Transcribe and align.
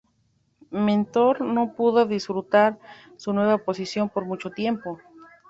Mentor 0.87 1.41
no 1.41 1.75
pudo 1.75 2.07
disfrutar 2.07 2.79
su 3.17 3.33
nueva 3.33 3.59
posición 3.59 4.09
por 4.09 4.25
mucho 4.25 4.49
tiempo. 4.49 4.97